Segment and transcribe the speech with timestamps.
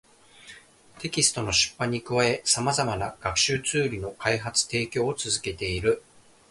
[0.97, 6.01] テキストの出版に加え、様々な学習ツールの開発・提供を続けている